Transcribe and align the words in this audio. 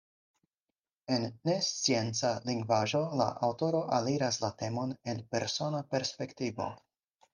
En 1.15 1.25
nescienca 1.49 2.31
lingvaĵo 2.49 3.01
la 3.21 3.27
aŭtoro 3.49 3.83
aliras 3.99 4.41
la 4.47 4.51
temon 4.63 4.97
el 5.15 5.23
persona 5.37 5.83
perspektivo. 5.93 6.73